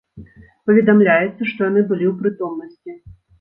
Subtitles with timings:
[0.71, 2.91] Паведамляецца, што яны былі ў прытомнасці.